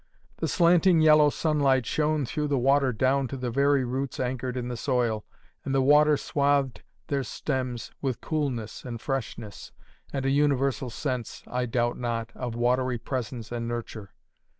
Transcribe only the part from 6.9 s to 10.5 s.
their stems with coolness and freshness, and a